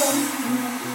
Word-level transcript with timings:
not 0.00 0.80
too 0.82 0.93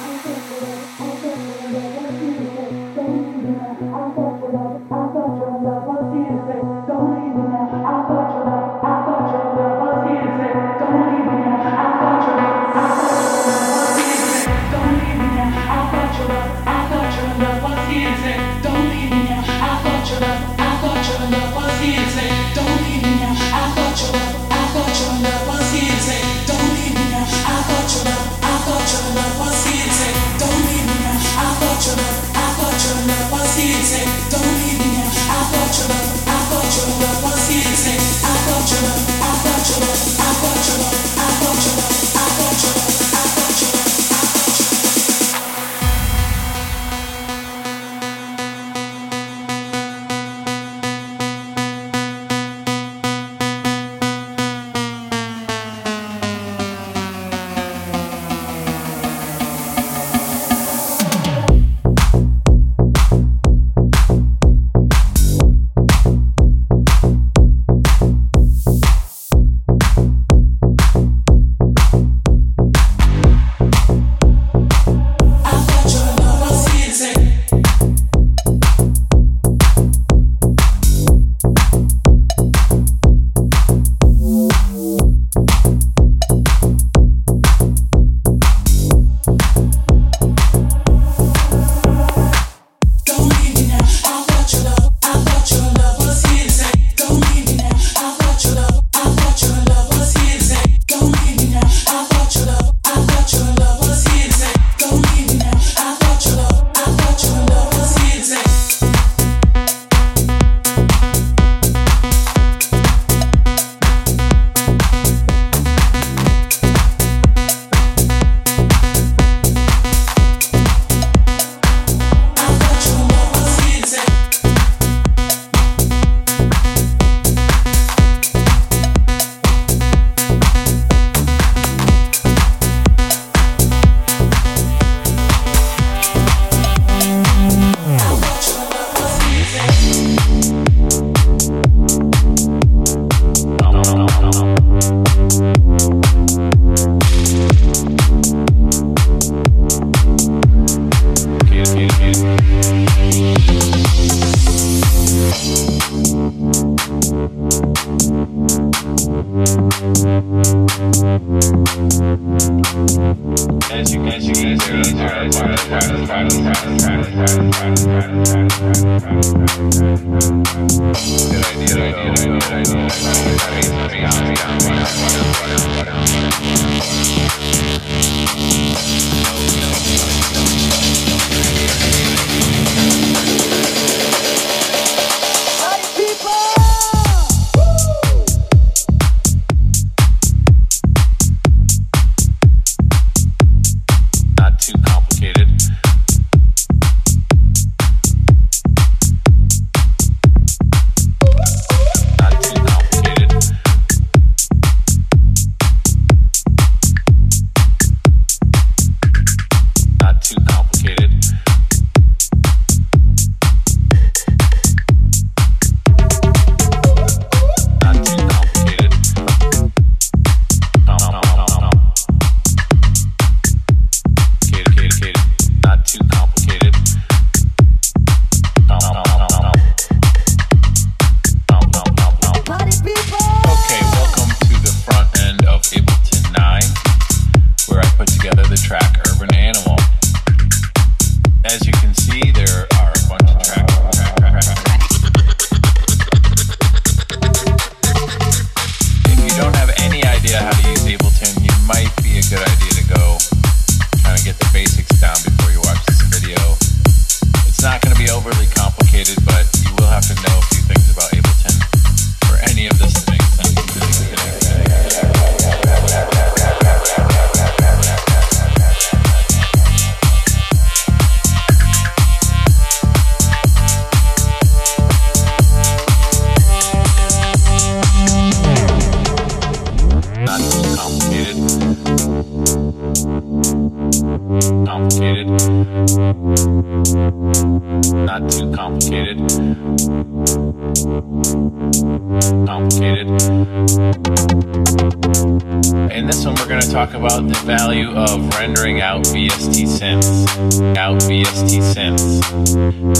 about 297.00 297.30
the 297.30 297.40
value 297.46 297.96
of 297.96 298.28
rendering 298.36 298.82
out 298.82 299.06
VST 299.06 299.64
synths, 299.64 300.76
out 300.76 301.00
VST 301.04 301.64
synths, 301.64 302.20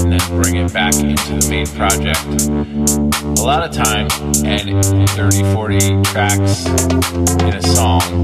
and 0.02 0.14
then 0.14 0.42
bring 0.42 0.56
it 0.56 0.72
back 0.72 0.96
into 0.96 1.36
the 1.36 1.46
main 1.50 1.68
project. 1.68 2.24
A 3.40 3.44
lot 3.44 3.62
of 3.62 3.76
time, 3.76 4.08
and 4.46 4.86
30, 5.10 5.44
40 5.54 6.02
tracks 6.04 6.66
in 7.44 7.54
a 7.54 7.62
song, 7.62 8.24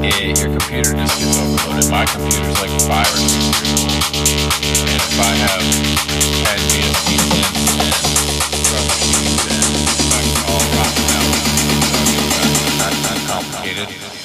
it, 0.00 0.38
your 0.40 0.48
computer 0.56 0.96
just 0.96 1.20
gets 1.20 1.38
overloaded. 1.38 1.90
My 1.90 2.06
computer's 2.06 2.58
like 2.62 2.72
five 2.88 3.04
or 3.12 3.20
six 3.20 3.60
and 4.64 4.96
if 4.96 5.20
I 5.20 5.36
have 5.44 5.60
had 6.40 6.58
VST 6.72 7.20
synths 7.20 8.16
and 9.44 10.32
all 10.48 10.64
rock 10.72 10.96
out, 11.12 11.36
not, 12.80 12.94
not 13.04 13.18
complicated. 13.28 14.23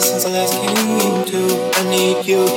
Since 0.00 0.24
I 0.24 0.30
last 0.30 0.54
came 0.54 1.24
to. 1.24 1.70
I 1.74 1.90
need 1.90 2.26
you. 2.26 2.53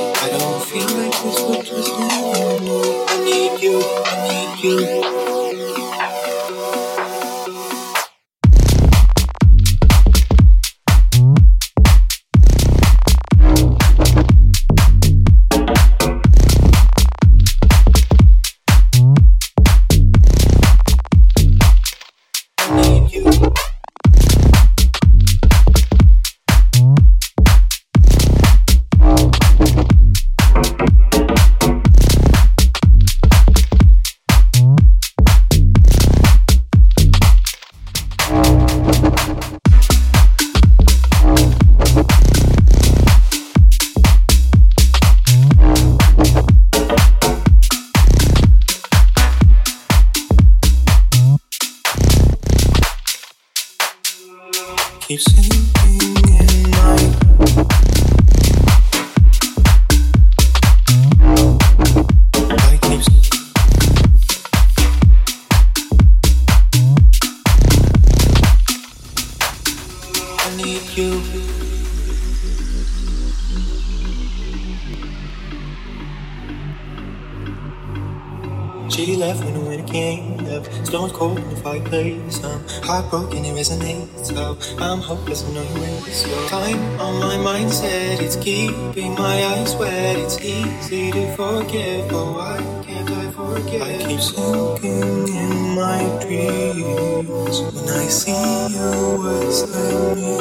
Stones 80.98 81.12
cold 81.12 81.38
in 81.38 81.48
the 81.50 81.54
fireplace. 81.54 82.42
I'm 82.42 82.58
heartbroken, 82.82 83.44
it 83.44 83.54
resonates. 83.54 84.34
So 84.34 84.58
I'm 84.82 84.98
hopeless, 84.98 85.44
I 85.46 85.52
know 85.52 85.62
you 85.62 86.02
waste 86.02 86.26
your 86.26 86.48
time 86.48 86.80
on 86.98 87.20
my 87.20 87.36
mindset. 87.36 88.20
It's 88.20 88.34
keeping 88.34 89.14
my 89.14 89.44
eyes 89.44 89.76
wet. 89.76 90.18
It's 90.18 90.40
easy 90.40 91.12
to 91.12 91.36
forget, 91.36 92.10
but 92.10 92.26
why 92.34 92.56
can't 92.84 93.08
I 93.12 93.30
forget? 93.30 93.80
I 93.80 93.96
keep 94.08 94.20
sinking 94.20 95.28
in 95.28 95.76
my 95.78 96.02
dreams 96.20 97.60
when 97.62 97.88
I 97.88 98.08
see 98.08 98.66
you 98.74 99.22
beside 99.22 100.16
me. 100.16 100.34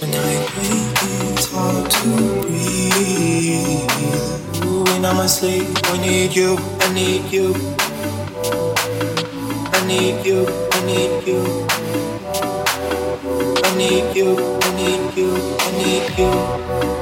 When 0.00 0.14
I 0.16 0.32
wake, 0.56 0.96
it's 1.28 1.46
hard 1.52 1.90
to 1.90 2.40
breathe. 2.40 3.84
When 4.88 5.04
I'm 5.04 5.20
asleep, 5.20 5.68
I 5.92 5.98
need 5.98 6.34
you, 6.34 6.56
I 6.80 6.94
need 6.94 7.30
you. 7.30 7.52
I 9.86 9.88
need 9.88 10.26
you, 10.26 10.44
I 10.72 10.84
need 10.84 11.28
you. 11.28 11.66
I 13.62 13.76
need 13.76 14.16
you, 14.16 14.36
I 14.60 14.74
need 14.74 15.16
you, 15.16 15.30
I 15.60 15.70
need 15.78 16.18
you. 16.18 16.95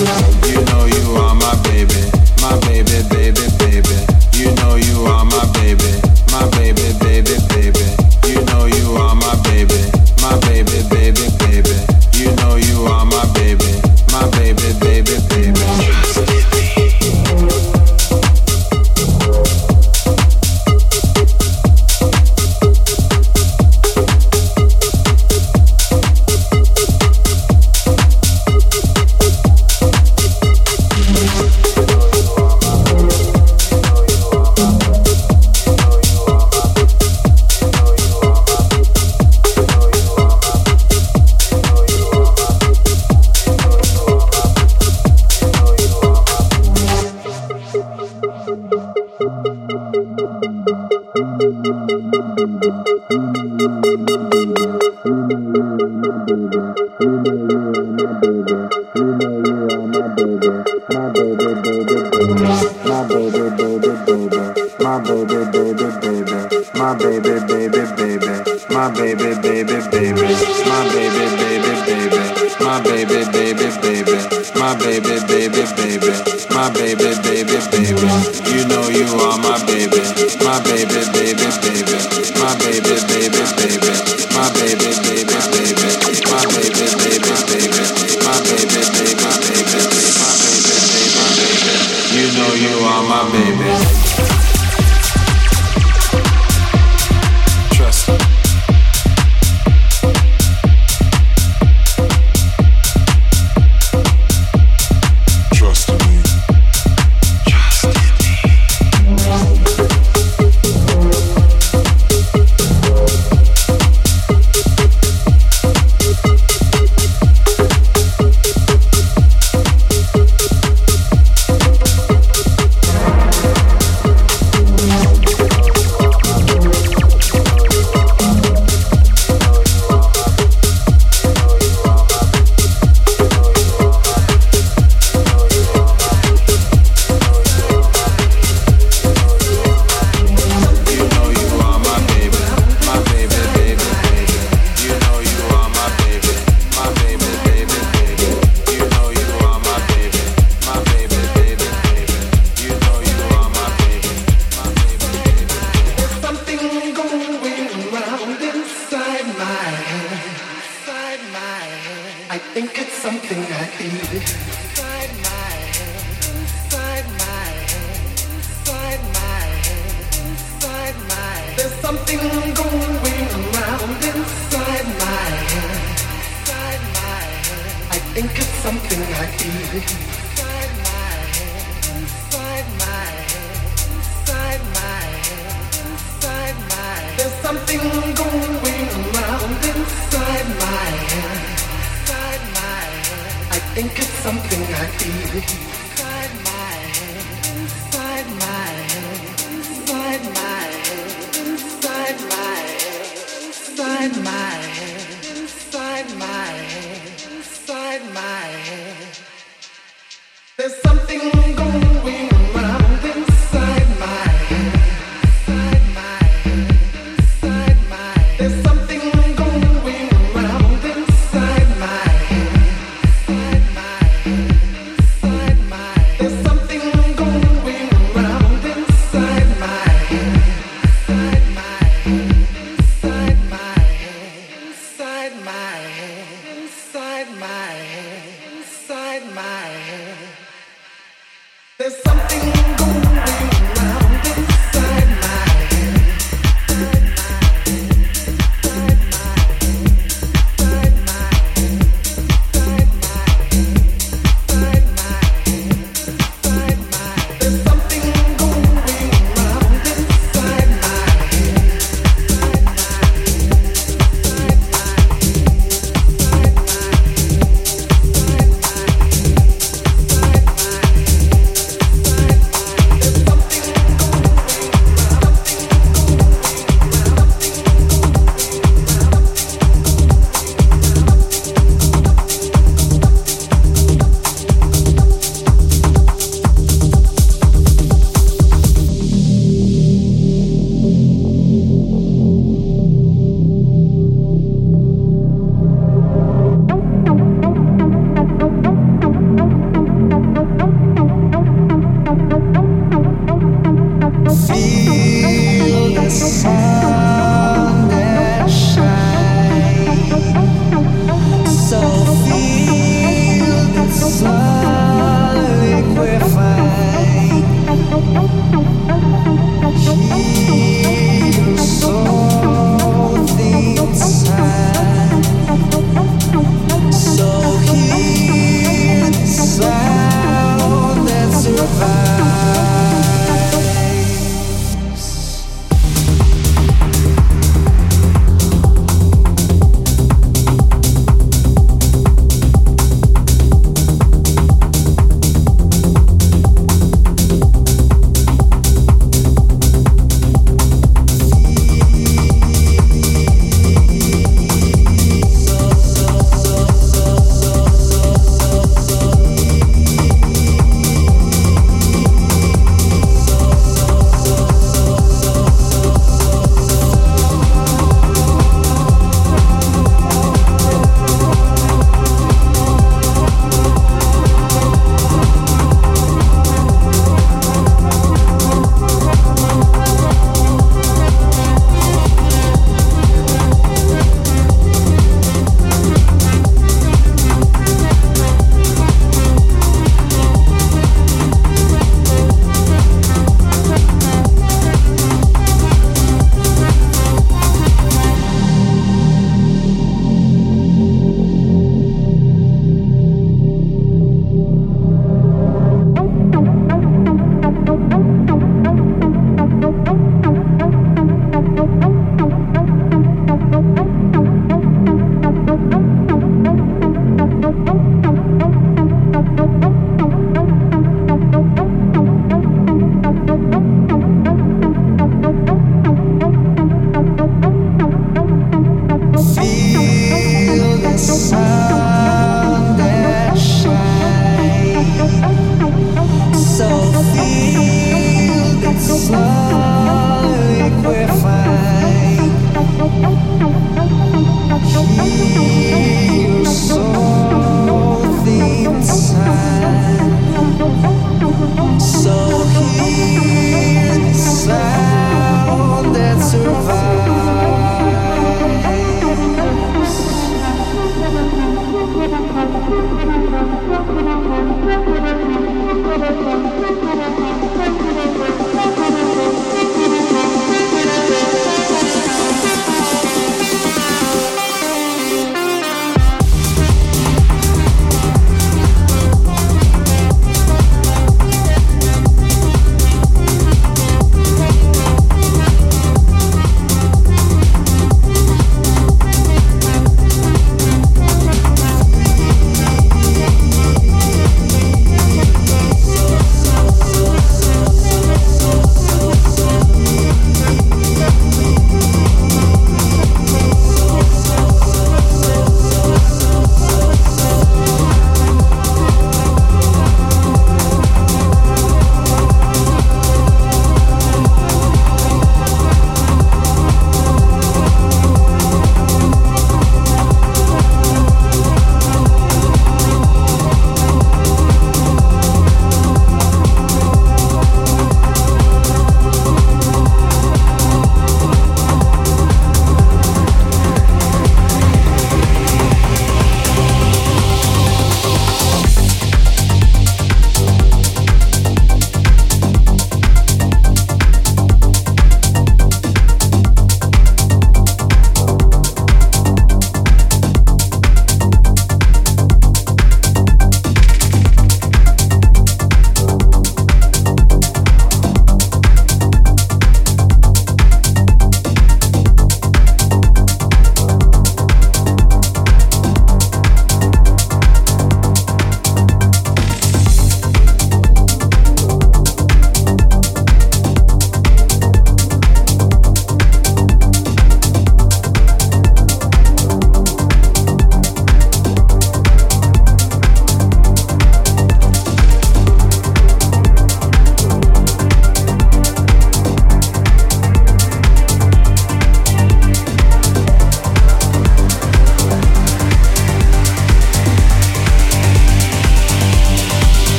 There's 0.00 0.39